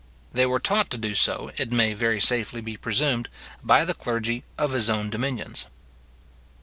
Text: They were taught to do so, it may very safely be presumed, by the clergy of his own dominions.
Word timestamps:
They 0.33 0.47
were 0.47 0.59
taught 0.59 0.89
to 0.89 0.97
do 0.97 1.13
so, 1.13 1.51
it 1.57 1.69
may 1.69 1.93
very 1.93 2.19
safely 2.19 2.59
be 2.59 2.75
presumed, 2.75 3.29
by 3.63 3.85
the 3.85 3.93
clergy 3.93 4.43
of 4.57 4.71
his 4.71 4.89
own 4.89 5.11
dominions. 5.11 5.67